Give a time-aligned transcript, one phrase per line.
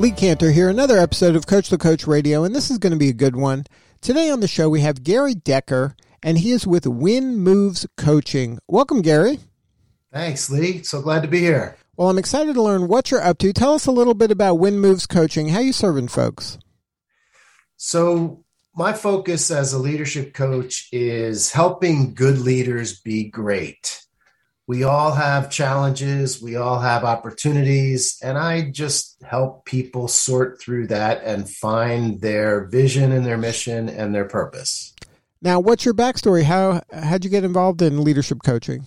[0.00, 2.98] Lee Kantor here, another episode of Coach the Coach Radio, and this is going to
[2.98, 3.64] be a good one.
[4.00, 8.58] Today on the show, we have Gary Decker, and he is with Win Moves Coaching.
[8.66, 9.40] Welcome, Gary.
[10.10, 10.82] Thanks, Lee.
[10.84, 11.76] So glad to be here.
[11.98, 13.52] Well, I'm excited to learn what you're up to.
[13.52, 15.50] Tell us a little bit about Win Moves Coaching.
[15.50, 16.56] How you serving folks?
[17.76, 18.42] So,
[18.74, 24.00] my focus as a leadership coach is helping good leaders be great
[24.70, 30.86] we all have challenges, we all have opportunities, and I just help people sort through
[30.86, 34.94] that and find their vision and their mission and their purpose.
[35.42, 36.44] Now, what's your backstory?
[36.44, 38.84] How how'd you get involved in leadership coaching?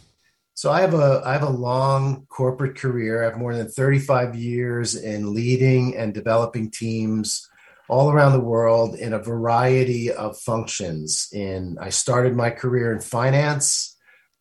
[0.54, 3.22] So I have a I have a long corporate career.
[3.22, 7.46] I have more than 35 years in leading and developing teams
[7.90, 11.28] all around the world in a variety of functions.
[11.34, 13.93] In I started my career in finance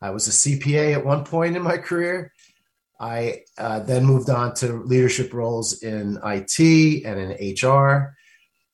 [0.03, 2.33] I was a CPA at one point in my career.
[2.99, 8.17] I uh, then moved on to leadership roles in IT and in HR.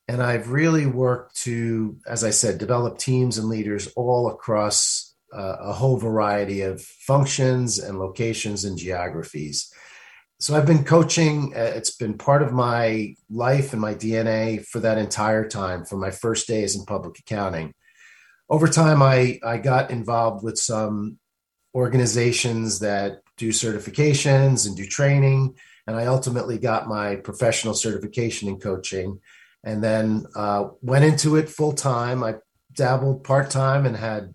[0.09, 5.57] And I've really worked to, as I said, develop teams and leaders all across uh,
[5.61, 9.71] a whole variety of functions and locations and geographies.
[10.41, 11.53] So I've been coaching.
[11.55, 16.01] Uh, it's been part of my life and my DNA for that entire time, from
[16.01, 17.75] my first days in public accounting
[18.49, 21.19] over time, I, I got involved with some
[21.75, 25.55] organizations that do certifications and do training.
[25.87, 29.21] And I ultimately got my professional certification in coaching
[29.65, 32.23] and then uh, went into it full time.
[32.23, 32.37] I
[32.73, 34.35] dabbled part time and had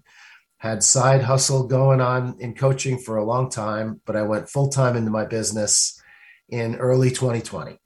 [0.58, 4.70] had side hustle going on in coaching for a long time, but I went full
[4.70, 6.02] time into my business
[6.48, 7.78] in early 2020.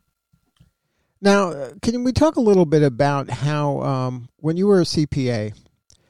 [1.20, 5.54] Now, can we talk a little bit about how um, when you were a CPA,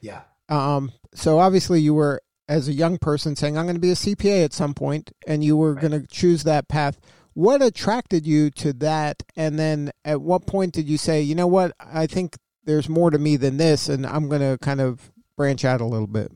[0.00, 0.22] yeah.
[0.48, 3.94] Um, so obviously you were as a young person saying I'm going to be a
[3.94, 5.80] CPA at some point, and you were right.
[5.80, 6.98] going to choose that path.
[7.34, 9.22] What attracted you to that?
[9.36, 13.10] And then at what point did you say, you know what, I think there's more
[13.10, 16.32] to me than this, and I'm going to kind of branch out a little bit?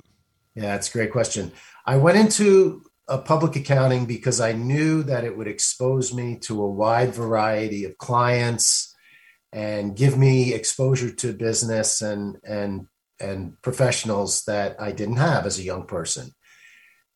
[0.55, 1.53] Yeah, that's a great question.
[1.87, 6.63] I went into a public accounting because I knew that it would expose me to
[6.63, 8.95] a wide variety of clients
[9.53, 12.87] and give me exposure to business and and
[13.23, 16.33] and professionals that I didn't have as a young person.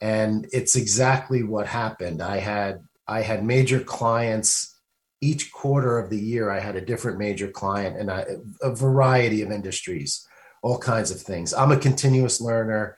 [0.01, 2.23] And it's exactly what happened.
[2.23, 4.75] I had I had major clients
[5.21, 6.51] each quarter of the year.
[6.51, 10.27] I had a different major client and a variety of industries,
[10.63, 11.55] all kinds of things.
[11.55, 12.97] I'm a continuous learner,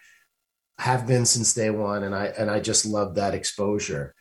[0.78, 4.14] have been since day one, and I and I just love that exposure.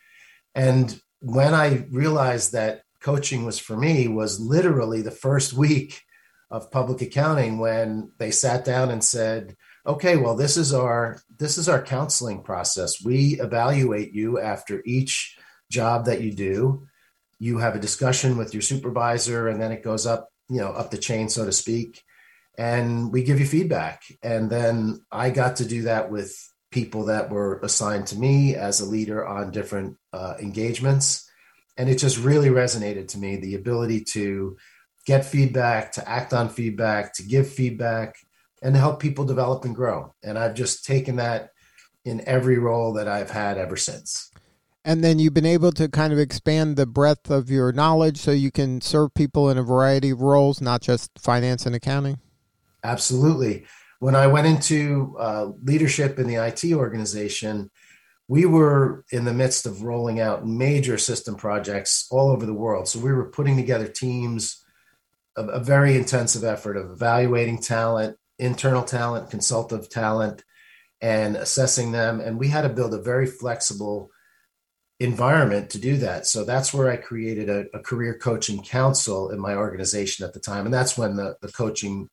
[0.56, 6.02] And when I realized that coaching was for me was literally the first week
[6.50, 11.58] of public accounting when they sat down and said okay well this is our this
[11.58, 13.04] is our counseling process.
[13.04, 15.38] We evaluate you after each
[15.70, 16.88] job that you do.
[17.40, 20.92] You have a discussion with your supervisor and then it goes up you know up
[20.92, 22.04] the chain so to speak
[22.58, 24.04] and we give you feedback.
[24.24, 26.36] And then i got to do that with
[26.72, 31.30] people that were assigned to me as a leader on different uh, engagements.
[31.78, 34.58] And it just really resonated to me the ability to
[35.08, 38.18] get feedback, to act on feedback, to give feedback,
[38.62, 40.14] and to help people develop and grow.
[40.22, 41.52] And I've just taken that
[42.04, 44.30] in every role that I've had ever since.
[44.84, 48.32] And then you've been able to kind of expand the breadth of your knowledge so
[48.32, 52.20] you can serve people in a variety of roles, not just finance and accounting?
[52.84, 53.66] Absolutely.
[54.00, 57.72] When I went into uh, leadership in the IT organization,
[58.28, 62.88] we were in the midst of rolling out major system projects all over the world.
[62.88, 64.64] So we were putting together teams
[65.38, 70.44] a, a very intensive effort of evaluating talent, internal talent, consultative talent,
[71.02, 72.20] and assessing them.
[72.20, 74.10] And we had to build a very flexible
[75.00, 76.26] environment to do that.
[76.26, 80.40] So that's where I created a, a, career coaching council in my organization at the
[80.40, 80.66] time.
[80.66, 82.10] And that's when the, the coaching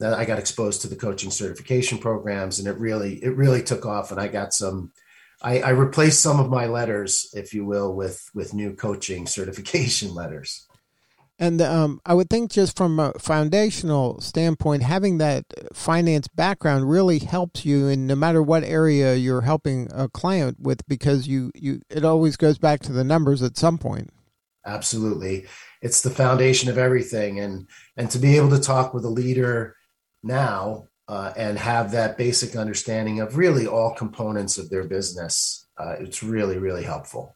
[0.00, 3.86] that I got exposed to the coaching certification programs and it really, it really took
[3.86, 4.10] off.
[4.10, 4.90] And I got some,
[5.42, 10.12] I, I replaced some of my letters, if you will, with, with new coaching certification
[10.12, 10.66] letters.
[11.36, 17.18] And um, I would think, just from a foundational standpoint, having that finance background really
[17.18, 21.80] helps you in no matter what area you're helping a client with, because you, you
[21.90, 24.10] it always goes back to the numbers at some point.
[24.66, 25.46] absolutely.
[25.82, 29.76] It's the foundation of everything, and and to be able to talk with a leader
[30.22, 35.96] now uh, and have that basic understanding of really all components of their business, uh,
[35.98, 37.33] it's really really helpful.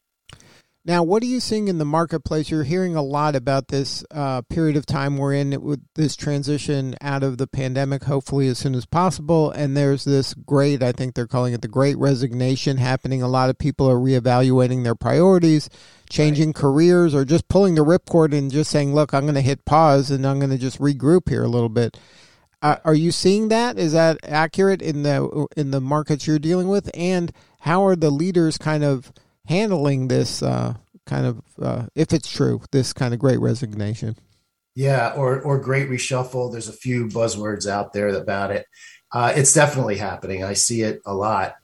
[0.89, 2.49] Now, what are you seeing in the marketplace?
[2.49, 6.97] You're hearing a lot about this uh, period of time we're in with this transition
[7.03, 9.51] out of the pandemic, hopefully as soon as possible.
[9.51, 13.21] And there's this great, I think they're calling it the great resignation happening.
[13.21, 15.69] A lot of people are reevaluating their priorities,
[16.09, 16.57] changing right.
[16.57, 20.11] careers, or just pulling the ripcord and just saying, look, I'm going to hit pause
[20.11, 21.99] and I'm going to just regroup here a little bit.
[22.63, 23.79] Uh, are you seeing that?
[23.79, 26.91] Is that accurate in the in the markets you're dealing with?
[26.95, 27.31] And
[27.61, 29.13] how are the leaders kind of
[29.49, 30.75] handling this uh,
[31.07, 34.17] kind of, uh, if it's true, this kind of great resignation.
[34.75, 36.53] Yeah, or or great reshuffle.
[36.53, 38.67] There's a few buzzwords out there about it.
[39.11, 40.45] Uh, it's definitely happening.
[40.45, 41.57] I see it a lot.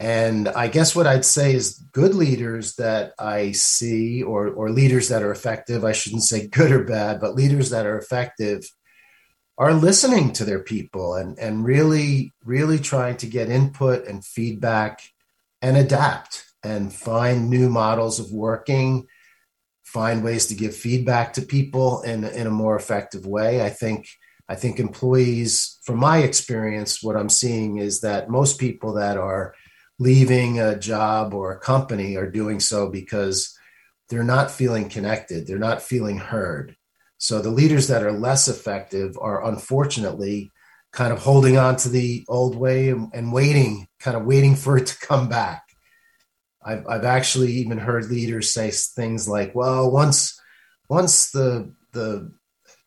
[0.00, 5.08] And I guess what I'd say is good leaders that I see, or or leaders
[5.08, 5.84] that are effective.
[5.84, 8.64] I shouldn't say good or bad, but leaders that are effective
[9.58, 15.02] are listening to their people and and really really trying to get input and feedback
[15.60, 19.06] and adapt and find new models of working,
[19.84, 23.62] find ways to give feedback to people in, in a more effective way.
[23.62, 24.08] I think
[24.50, 29.54] I think employees, from my experience, what I'm seeing is that most people that are
[29.98, 33.54] leaving a job or a company are doing so because
[34.08, 36.76] they're not feeling connected, they're not feeling heard.
[37.18, 40.50] So the leaders that are less effective are unfortunately
[40.92, 44.78] kind of holding on to the old way and, and waiting, kind of waiting for
[44.78, 45.62] it to come back.
[46.68, 50.38] I've, I've actually even heard leaders say things like, well, once,
[50.88, 52.30] once the, the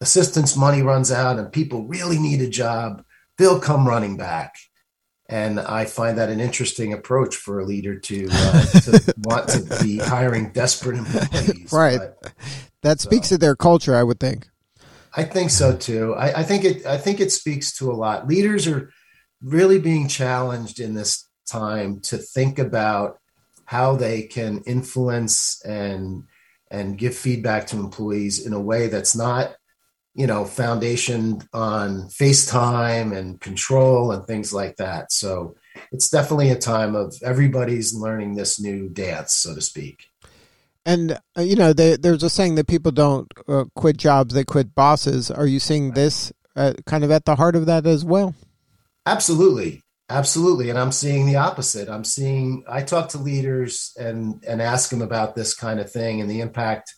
[0.02, 3.04] assistance money runs out and people really need a job,
[3.38, 4.56] they'll come running back.
[5.28, 9.80] And I find that an interesting approach for a leader to, uh, to want to
[9.82, 11.72] be hiring desperate employees.
[11.72, 12.00] Right.
[12.00, 12.34] But,
[12.84, 14.48] that speaks so, to their culture, I would think.
[15.16, 16.14] I think so too.
[16.16, 16.86] I, I think it.
[16.86, 18.28] I think it speaks to a lot.
[18.28, 18.92] Leaders are
[19.42, 23.21] really being challenged in this time to think about
[23.72, 26.26] how they can influence and
[26.70, 29.56] and give feedback to employees in a way that's not
[30.14, 35.10] you know foundation on facetime and control and things like that.
[35.10, 35.56] So
[35.94, 40.08] it's definitely a time of everybody's learning this new dance so to speak.
[40.86, 44.44] And uh, you know they, there's a saying that people don't uh, quit jobs they
[44.44, 45.32] quit bosses.
[45.32, 48.36] Are you seeing this uh, kind of at the heart of that as well?
[49.06, 50.70] Absolutely Absolutely.
[50.70, 51.88] And I'm seeing the opposite.
[51.88, 56.20] I'm seeing, I talk to leaders and, and ask them about this kind of thing
[56.20, 56.94] and the impact.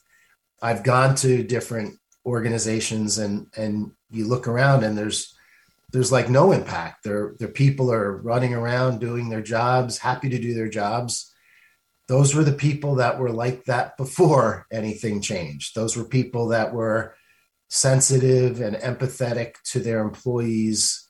[0.63, 5.31] I've gone to different organizations and, and you look around and there's,
[5.91, 7.03] there's like no impact.
[7.03, 11.31] Their, their people are running around doing their jobs, happy to do their jobs.
[12.07, 15.75] Those were the people that were like that before anything changed.
[15.75, 17.15] Those were people that were
[17.69, 21.03] sensitive and empathetic to their employees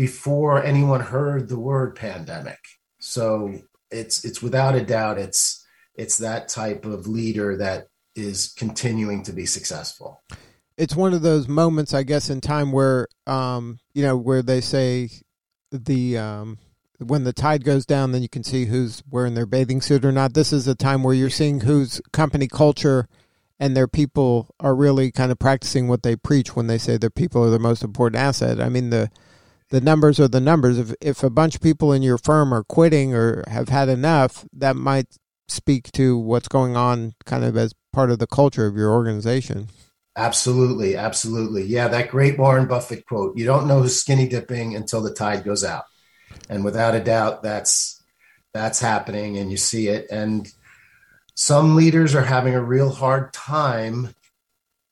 [0.00, 2.58] before anyone heard the word pandemic.
[3.00, 3.52] So
[3.90, 5.62] it's it's without a doubt it's
[5.94, 10.22] it's that type of leader that is continuing to be successful.
[10.78, 14.62] It's one of those moments, I guess, in time where um, you know where they
[14.62, 15.10] say
[15.70, 16.56] the um,
[16.96, 20.12] when the tide goes down, then you can see who's wearing their bathing suit or
[20.12, 20.32] not.
[20.32, 23.06] This is a time where you're seeing whose company culture
[23.58, 27.10] and their people are really kind of practicing what they preach when they say their
[27.10, 28.62] people are the most important asset.
[28.62, 29.10] I mean the
[29.70, 30.78] the numbers are the numbers.
[30.78, 34.44] If if a bunch of people in your firm are quitting or have had enough,
[34.52, 35.16] that might
[35.48, 39.68] speak to what's going on kind of as part of the culture of your organization.
[40.16, 41.64] Absolutely, absolutely.
[41.64, 45.44] Yeah, that great Warren Buffett quote, you don't know who's skinny dipping until the tide
[45.44, 45.84] goes out.
[46.48, 48.02] And without a doubt that's
[48.52, 50.52] that's happening and you see it and
[51.36, 54.12] some leaders are having a real hard time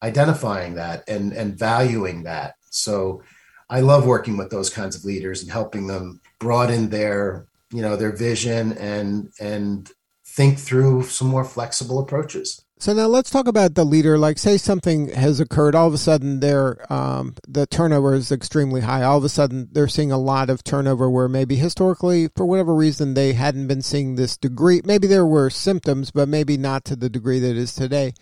[0.02, 2.54] identifying that and and valuing that.
[2.70, 3.22] So
[3.70, 7.96] I love working with those kinds of leaders and helping them broaden their, you know,
[7.96, 9.90] their vision and and
[10.26, 12.64] think through some more flexible approaches.
[12.80, 14.16] So now let's talk about the leader.
[14.16, 18.82] Like, say something has occurred, all of a sudden their um, the turnover is extremely
[18.82, 19.02] high.
[19.02, 22.74] All of a sudden they're seeing a lot of turnover where maybe historically, for whatever
[22.74, 24.80] reason, they hadn't been seeing this degree.
[24.84, 28.14] Maybe there were symptoms, but maybe not to the degree that is today.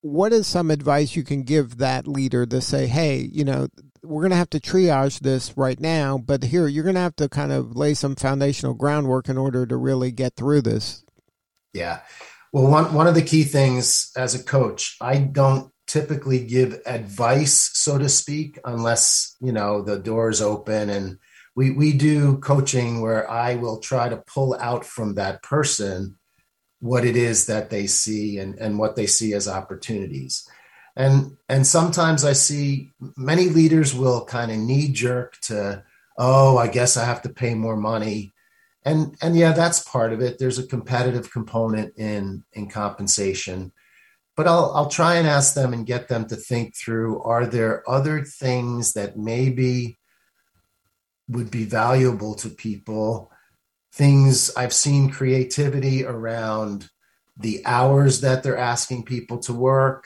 [0.00, 3.68] What is some advice you can give that leader to say, hey, you know,
[4.06, 7.16] we're going to have to triage this right now, but here you're going to have
[7.16, 11.04] to kind of lay some foundational groundwork in order to really get through this.
[11.72, 12.00] Yeah.
[12.52, 17.70] Well, one, one of the key things as a coach, I don't typically give advice,
[17.74, 21.18] so to speak, unless, you know, the door is open and
[21.54, 26.16] we, we do coaching where I will try to pull out from that person
[26.80, 30.48] what it is that they see and, and what they see as opportunities.
[30.96, 35.84] And and sometimes I see many leaders will kind of knee jerk to,
[36.16, 38.34] oh, I guess I have to pay more money.
[38.84, 40.38] And and yeah, that's part of it.
[40.38, 43.72] There's a competitive component in in compensation.
[44.36, 47.88] But I'll I'll try and ask them and get them to think through are there
[47.88, 49.98] other things that maybe
[51.28, 53.30] would be valuable to people
[53.96, 56.90] things I've seen creativity around
[57.38, 60.04] the hours that they're asking people to work,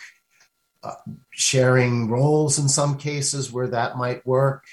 [1.31, 4.65] sharing roles in some cases where that might work,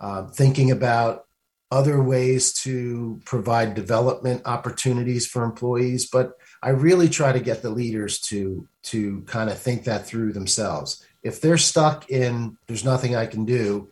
[0.00, 1.24] uh, thinking about
[1.70, 6.08] other ways to provide development opportunities for employees.
[6.08, 10.32] But I really try to get the leaders to to kind of think that through
[10.32, 11.04] themselves.
[11.22, 13.90] If they're stuck in there's nothing I can do,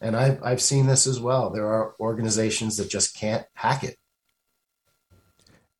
[0.00, 1.50] and I've I've seen this as well.
[1.50, 3.97] There are organizations that just can't hack it.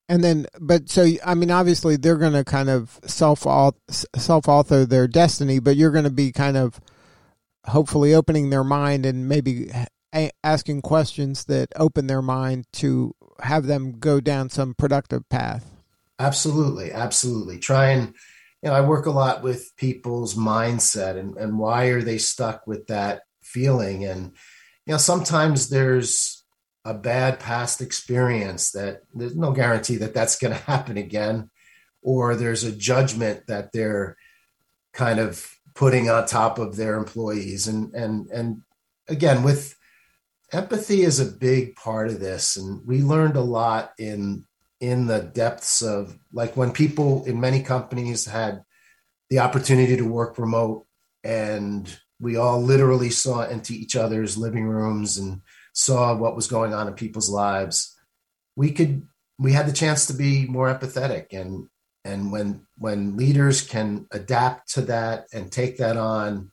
[0.08, 3.40] And then, but so I mean, obviously they're going to kind of self
[4.16, 6.80] self author their destiny, but you're going to be kind of
[7.66, 9.70] hopefully opening their mind and maybe
[10.42, 15.66] asking questions that open their mind to have them go down some productive path.
[16.18, 17.58] Absolutely, absolutely.
[17.58, 18.14] Try and
[18.62, 22.66] you know, I work a lot with people's mindset and and why are they stuck
[22.66, 24.32] with that feeling and
[24.86, 26.37] you know sometimes there's
[26.88, 31.50] a bad past experience that there's no guarantee that that's going to happen again
[32.00, 34.16] or there's a judgment that they're
[34.94, 37.68] kind of putting on top of their employees.
[37.68, 38.62] And and and
[39.06, 39.76] again with
[40.50, 44.46] empathy is a big part of this and we learned a lot in
[44.80, 48.62] in the depths of like when people in many companies had
[49.28, 50.86] the opportunity to work remote
[51.22, 55.42] and we all literally saw into each other's living rooms and
[55.78, 57.96] saw what was going on in people's lives,
[58.56, 59.06] we could
[59.38, 61.26] we had the chance to be more empathetic.
[61.32, 61.68] And
[62.04, 66.50] and when when leaders can adapt to that and take that on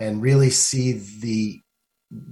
[0.00, 1.60] and really see the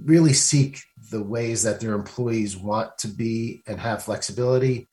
[0.03, 0.81] really seek
[1.11, 4.87] the ways that their employees want to be and have flexibility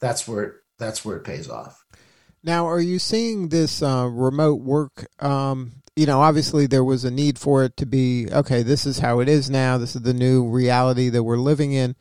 [0.00, 1.76] that's where that's where it pays off
[2.42, 7.10] now are you seeing this uh, remote work um, you know, obviously there was a
[7.10, 9.78] need for it to be okay, this is how it is now.
[9.78, 11.96] This is the new reality that we're living in.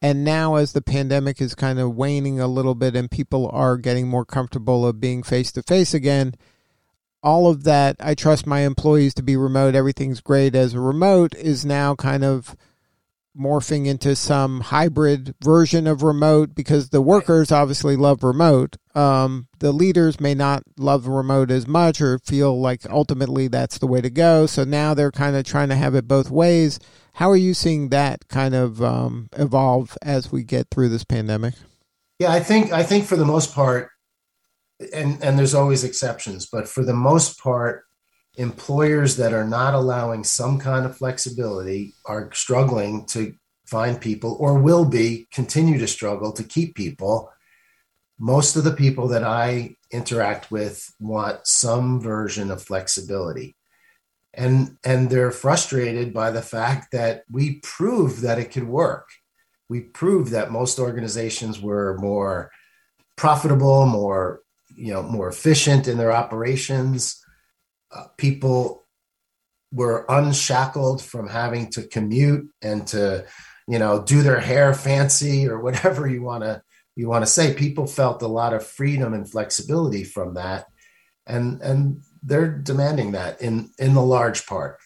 [0.00, 3.76] And now, as the pandemic is kind of waning a little bit and people are
[3.76, 6.34] getting more comfortable of being face to face again,
[7.22, 9.74] all of that, I trust my employees to be remote.
[9.74, 12.56] Everything's great as a remote is now kind of
[13.38, 18.76] morphing into some hybrid version of remote because the workers obviously love remote.
[18.94, 23.86] Um, the leaders may not love remote as much or feel like ultimately that's the
[23.86, 24.46] way to go.
[24.46, 26.78] So now they're kind of trying to have it both ways.
[27.14, 31.54] How are you seeing that kind of um, evolve as we get through this pandemic?
[32.18, 33.88] Yeah, I think I think for the most part,
[34.92, 37.85] and and there's always exceptions, but for the most part,
[38.36, 43.34] employers that are not allowing some kind of flexibility are struggling to
[43.66, 47.30] find people or will be continue to struggle to keep people.
[48.18, 53.56] Most of the people that i interact with want some version of flexibility.
[54.34, 59.08] And and they're frustrated by the fact that we proved that it could work.
[59.68, 62.50] We proved that most organizations were more
[63.16, 64.40] profitable more
[64.74, 67.24] you know more efficient in their operations
[67.96, 68.84] uh, people
[69.72, 73.26] were unshackled from having to commute and to
[73.66, 76.62] you know do their hair fancy or whatever you want to
[76.94, 77.54] you want to say.
[77.54, 80.66] People felt a lot of freedom and flexibility from that.
[81.26, 84.78] And and they're demanding that in in the large part.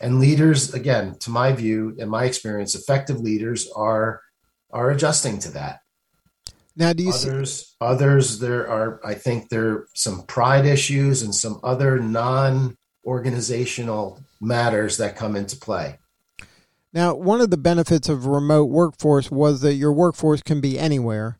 [0.00, 4.22] And leaders again to my view and my experience effective leaders are
[4.70, 5.80] are adjusting to that
[6.78, 7.54] now, do you others?
[7.54, 9.00] See- others, there are.
[9.04, 15.56] I think there are some pride issues and some other non-organizational matters that come into
[15.56, 15.98] play.
[16.92, 21.36] Now, one of the benefits of remote workforce was that your workforce can be anywhere.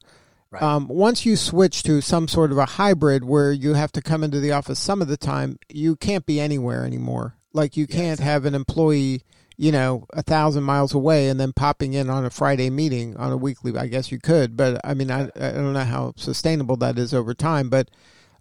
[0.50, 0.62] Right.
[0.62, 4.24] Um, once you switch to some sort of a hybrid where you have to come
[4.24, 7.36] into the office some of the time, you can't be anywhere anymore.
[7.52, 8.26] Like you can't yes.
[8.26, 9.22] have an employee
[9.58, 13.32] you know, a thousand miles away and then popping in on a Friday meeting on
[13.32, 13.76] a weekly.
[13.76, 17.12] I guess you could, but I mean, I, I don't know how sustainable that is
[17.12, 17.68] over time.
[17.68, 17.90] But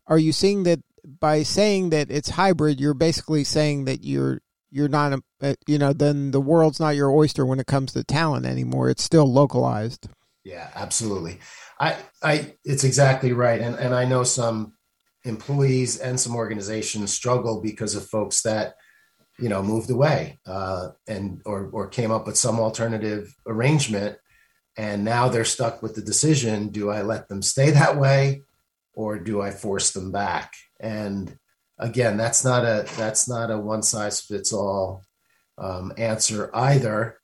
[0.06, 0.80] are you seeing that
[1.20, 5.80] by saying that it's hybrid, you're basically saying that you're you're not a, uh, you
[5.80, 8.90] know then the world's not your oyster when it comes to talent anymore.
[8.90, 10.10] It's still localized.
[10.44, 11.40] Yeah, absolutely.
[11.80, 14.74] I I it's exactly right, and and I know some
[15.24, 18.76] employees and some organizations struggle because of folks that
[19.40, 24.18] you know moved away uh, and or or came up with some alternative arrangement
[24.78, 28.44] and now they're stuck with the decision do I let them stay that way
[28.98, 30.54] or do I force them back?
[30.80, 31.38] And
[31.78, 35.04] again, that's not a that's not a one size fits all
[35.58, 37.20] um, answer either.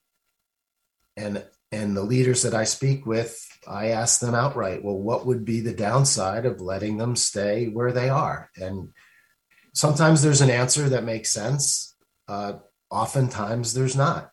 [1.16, 5.44] And and the leaders that I speak with, I ask them outright, well, what would
[5.44, 8.50] be the downside of letting them stay where they are?
[8.56, 8.90] And
[9.72, 11.93] sometimes there's an answer that makes sense.
[12.26, 12.54] Uh,
[12.90, 14.30] oftentimes there's not.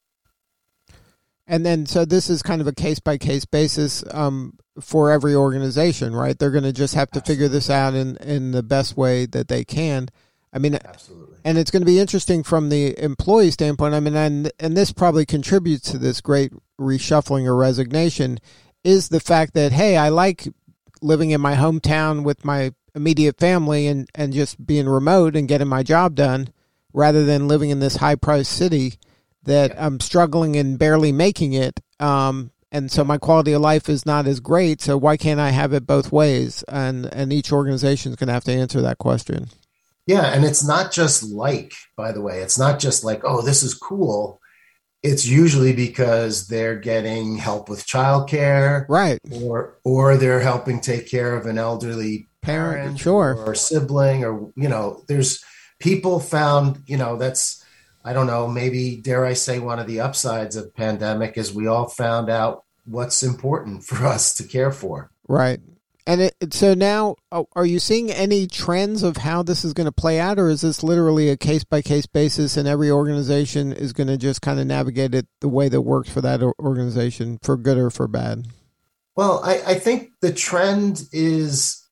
[1.47, 5.35] And then, so this is kind of a case by case basis um, for every
[5.35, 6.37] organization, right?
[6.37, 7.45] They're going to just have to Absolutely.
[7.45, 10.07] figure this out in, in the best way that they can.
[10.53, 11.37] I mean, Absolutely.
[11.43, 13.95] And it's going to be interesting from the employee standpoint.
[13.95, 18.39] I mean, and, and this probably contributes to this great reshuffling or resignation
[18.83, 20.47] is the fact that, hey, I like
[21.01, 25.67] living in my hometown with my immediate family and, and just being remote and getting
[25.67, 26.49] my job done
[26.93, 28.95] rather than living in this high priced city
[29.43, 29.79] that.
[29.81, 31.79] I'm struggling and barely making it.
[31.99, 34.81] Um, and so my quality of life is not as great.
[34.81, 36.63] So why can't I have it both ways?
[36.69, 39.49] And and each organization is going to have to answer that question.
[40.07, 43.61] Yeah, and it's not just like, by the way, it's not just like, oh, this
[43.61, 44.39] is cool.
[45.03, 49.19] It's usually because they're getting help with childcare, right?
[49.31, 54.51] Or or they're helping take care of an elderly parent, parent sure, or sibling, or
[54.55, 55.43] you know, there's
[55.81, 57.63] people found, you know, that's
[58.03, 61.67] I don't know, maybe dare I say one of the upsides of pandemic is we
[61.67, 65.11] all found out what's important for us to care for.
[65.27, 65.59] Right.
[66.07, 69.85] And it, so now, oh, are you seeing any trends of how this is going
[69.85, 73.71] to play out, or is this literally a case by case basis, and every organization
[73.71, 77.37] is going to just kind of navigate it the way that works for that organization,
[77.43, 78.47] for good or for bad?
[79.15, 81.87] Well, I, I think the trend is,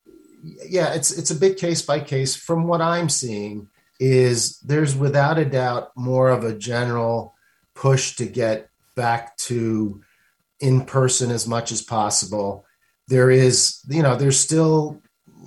[0.67, 2.36] yeah, it's it's a bit case by case.
[2.36, 3.69] From what I'm seeing,
[4.00, 7.36] is there's without a doubt more of a general
[7.75, 10.01] push to get back to
[10.60, 12.65] in person as much as possible.
[13.08, 15.01] There is, you know, there's still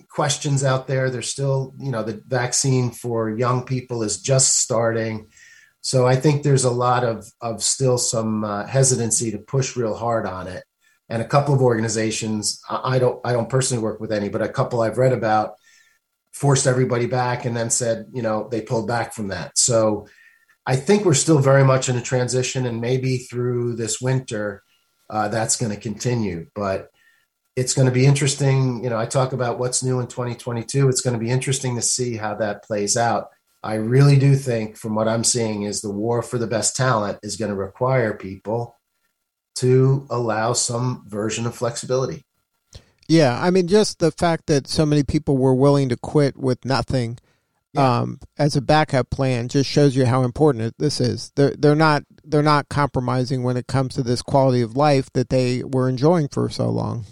[0.08, 1.10] questions out there.
[1.10, 5.28] There's still, you know, the vaccine for young people is just starting.
[5.80, 9.94] So I think there's a lot of, of still some uh, hesitancy to push real
[9.94, 10.64] hard on it.
[11.08, 14.48] And a couple of organizations, I don't, I don't personally work with any, but a
[14.48, 15.54] couple I've read about
[16.32, 19.56] forced everybody back and then said, you know, they pulled back from that.
[19.56, 20.06] So
[20.66, 24.62] I think we're still very much in a transition, and maybe through this winter,
[25.10, 26.46] uh, that's going to continue.
[26.54, 26.88] But
[27.56, 28.82] it's going to be interesting.
[28.82, 30.88] You know, I talk about what's new in 2022.
[30.88, 33.28] It's going to be interesting to see how that plays out.
[33.62, 37.18] I really do think, from what I'm seeing, is the war for the best talent
[37.22, 38.76] is going to require people
[39.56, 42.24] to allow some version of flexibility.
[43.12, 46.64] Yeah, I mean, just the fact that so many people were willing to quit with
[46.64, 47.18] nothing
[47.74, 47.98] yeah.
[47.98, 51.30] um, as a backup plan just shows you how important this is.
[51.36, 55.28] They're they're not they're not compromising when it comes to this quality of life that
[55.28, 57.04] they were enjoying for so long.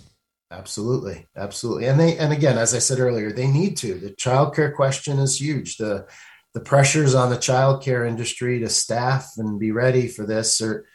[0.50, 3.92] Absolutely, absolutely, and they and again, as I said earlier, they need to.
[3.92, 5.76] The childcare question is huge.
[5.76, 6.06] The
[6.54, 10.86] the pressures on the childcare industry to staff and be ready for this are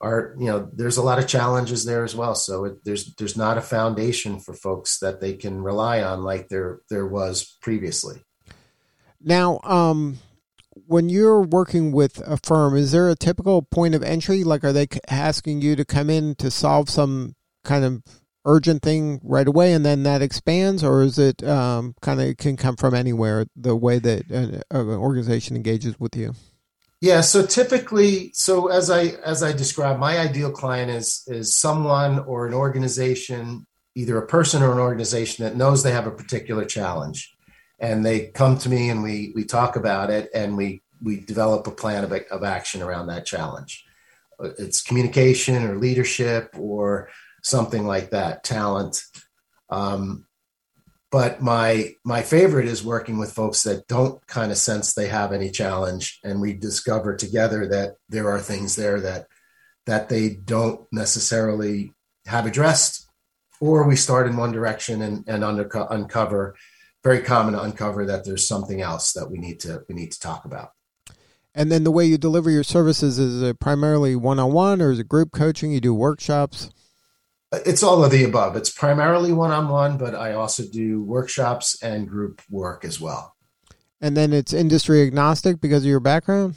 [0.00, 2.34] are you know there's a lot of challenges there as well.
[2.34, 6.48] So it, there's there's not a foundation for folks that they can rely on like
[6.48, 8.22] there there was previously.
[9.20, 10.18] Now um
[10.86, 14.44] when you're working with a firm is there a typical point of entry?
[14.44, 18.02] Like are they asking you to come in to solve some kind of
[18.44, 20.84] urgent thing right away and then that expands?
[20.84, 24.88] Or is it um, kind of can come from anywhere the way that an, an
[24.90, 26.34] organization engages with you
[27.00, 32.20] yeah, so typically, so as I as I describe, my ideal client is is someone
[32.20, 36.64] or an organization, either a person or an organization that knows they have a particular
[36.64, 37.34] challenge,
[37.78, 41.66] and they come to me and we we talk about it and we we develop
[41.66, 43.84] a plan of, of action around that challenge.
[44.40, 47.10] It's communication or leadership or
[47.42, 49.02] something like that, talent.
[49.68, 50.26] Um,
[51.14, 55.30] but my my favorite is working with folks that don't kind of sense they have
[55.30, 56.18] any challenge.
[56.24, 59.28] And we discover together that there are things there that
[59.86, 61.92] that they don't necessarily
[62.26, 63.08] have addressed
[63.60, 66.56] or we start in one direction and, and under, uncover
[67.04, 70.18] very common to uncover that there's something else that we need to we need to
[70.18, 70.70] talk about.
[71.54, 75.30] And then the way you deliver your services is primarily one-on-one or is it group
[75.30, 75.70] coaching?
[75.70, 76.70] You do workshops
[77.66, 78.56] it's all of the above.
[78.56, 83.34] It's primarily one on one, but I also do workshops and group work as well.
[84.00, 86.56] And then it's industry agnostic because of your background?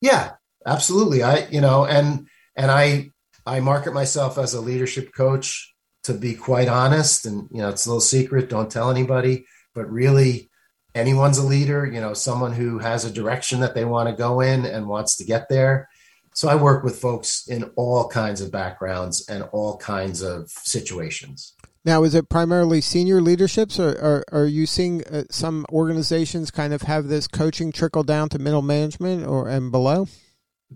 [0.00, 0.32] Yeah,
[0.66, 1.22] absolutely.
[1.22, 3.10] I, you know, and and I
[3.46, 7.84] I market myself as a leadership coach to be quite honest and you know, it's
[7.84, 10.50] a little secret, don't tell anybody, but really
[10.94, 14.40] anyone's a leader, you know, someone who has a direction that they want to go
[14.40, 15.89] in and wants to get there
[16.34, 21.54] So I work with folks in all kinds of backgrounds and all kinds of situations.
[21.84, 26.50] Now, is it primarily senior leaderships, or, or, or are you seeing uh, some organizations
[26.50, 30.06] kind of have this coaching trickle down to middle management or and below?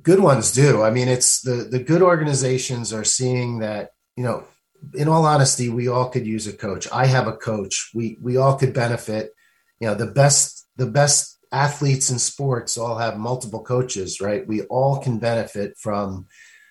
[0.02, 0.82] Good ones do.
[0.82, 4.44] I mean, it's the the good organizations are seeing that you know.
[4.92, 6.86] In all honesty, we all could use a coach.
[6.92, 7.90] I have a coach.
[7.94, 9.32] We we all could benefit.
[9.80, 14.46] You know, the best the best athletes in sports all have multiple coaches, right?
[14.46, 16.26] We all can benefit from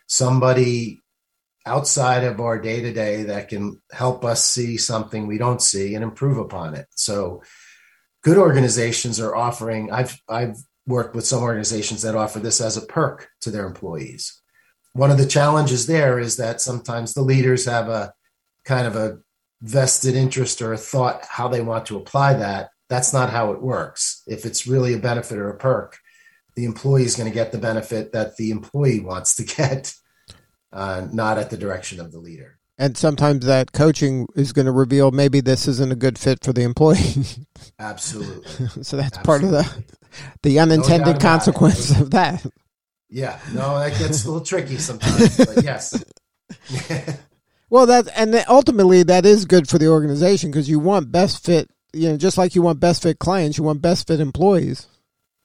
[0.08, 1.02] somebody
[1.66, 5.96] outside of our day to day that can help us see something we don't see
[5.96, 6.88] and improve upon it.
[6.96, 7.42] So,
[8.24, 9.92] good organizations are offering.
[9.92, 14.42] I've I've worked with some organizations that offer this as a perk to their employees.
[14.92, 18.14] One of the challenges there is that sometimes the leaders have a
[18.66, 19.20] kind of a
[19.62, 22.70] vested interest or a thought how they want to apply that.
[22.90, 24.13] That's not how it works.
[24.28, 25.98] If it's really a benefit or a perk,
[26.56, 29.94] the employee is going to get the benefit that the employee wants to get
[30.72, 32.60] uh, not at the direction of the leader.
[32.78, 36.54] And sometimes that coaching is going to reveal maybe this isn't a good fit for
[36.54, 37.26] the employee.
[37.80, 38.68] Absolutely.
[38.84, 39.24] so that's Absolutely.
[39.24, 39.84] part of the
[40.44, 42.46] the unintended no consequence of that.
[43.10, 46.04] Yeah, no, that gets a little tricky sometimes, but yes.
[47.70, 51.70] well, that and ultimately that is good for the organization because you want best fit.
[51.94, 54.88] You know, just like you want best fit clients, you want best fit employees.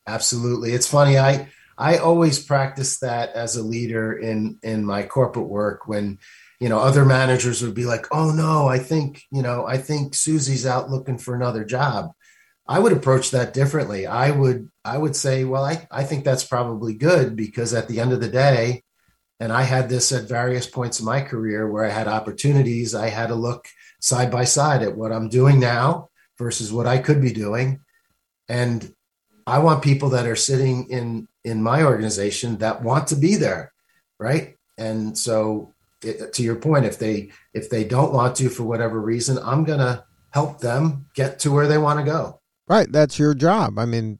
[0.06, 1.18] Absolutely, it's funny.
[1.18, 6.18] I I always practice that as a leader in in my corporate work when
[6.58, 10.14] you know other managers would be like, "Oh no, I think, you know, I think
[10.14, 12.12] Susie's out looking for another job."
[12.66, 14.06] I would approach that differently.
[14.06, 18.00] I would I would say, "Well, I I think that's probably good because at the
[18.00, 18.82] end of the day,
[19.38, 23.08] and I had this at various points in my career where I had opportunities, I
[23.08, 23.66] had to look
[24.00, 26.07] side by side at what I'm doing now
[26.38, 27.80] versus what I could be doing.
[28.48, 28.94] And
[29.46, 33.72] I want people that are sitting in in my organization that want to be there,
[34.18, 34.56] right?
[34.76, 39.00] And so, it, to your point, if they if they don't want to for whatever
[39.00, 42.40] reason, I'm gonna help them get to where they want to go.
[42.68, 43.78] Right, that's your job.
[43.78, 44.18] I mean,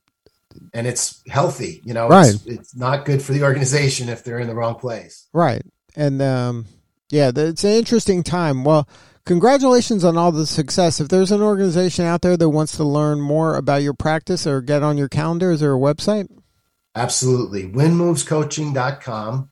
[0.73, 1.83] and it's healthy.
[1.85, 2.35] You know, right?
[2.35, 5.29] It's, it's not good for the organization if they're in the wrong place.
[5.33, 5.63] Right,
[5.95, 6.67] and um,
[7.11, 8.65] yeah, it's an interesting time.
[8.65, 8.89] Well,
[9.29, 11.01] congratulations on all the success.
[11.01, 14.63] If there's an organization out there that wants to learn more about your practice or
[14.63, 16.31] get on your calendar, is there a website?
[16.95, 17.71] Absolutely.
[17.71, 19.51] Winmovescoaching.com,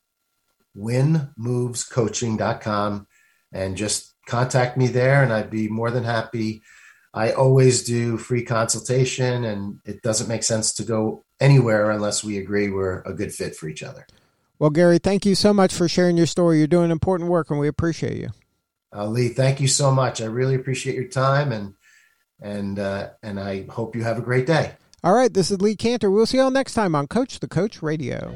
[0.76, 3.06] winmovescoaching.com,
[3.52, 6.62] and just contact me there, and I'd be more than happy.
[7.12, 12.38] I always do free consultation, and it doesn't make sense to go anywhere unless we
[12.38, 14.06] agree we're a good fit for each other.
[14.58, 16.56] Well, Gary, thank you so much for sharing your story.
[16.58, 18.30] You're doing important work, and we appreciate you.
[18.96, 20.22] Uh, Lee, thank you so much.
[20.22, 21.74] I really appreciate your time, and
[22.40, 24.72] and uh, and I hope you have a great day.
[25.04, 26.10] All right, this is Lee Kantor.
[26.10, 28.34] We'll see you all next time on Coach the Coach Radio.